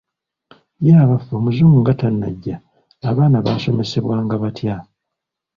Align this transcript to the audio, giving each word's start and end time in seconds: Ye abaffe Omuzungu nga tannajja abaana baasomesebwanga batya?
Ye 0.85 0.93
abaffe 1.03 1.31
Omuzungu 1.39 1.77
nga 1.81 1.93
tannajja 1.99 2.55
abaana 3.09 3.37
baasomesebwanga 3.45 4.35
batya? 4.43 4.75